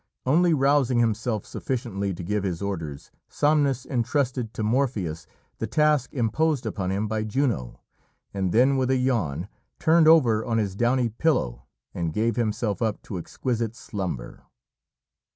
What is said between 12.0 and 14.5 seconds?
gave himself up to exquisite slumber.